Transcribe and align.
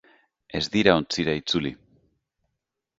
Ez 0.59 0.61
dira 0.77 0.95
ontzira 1.01 1.37
itzuli. 1.43 1.75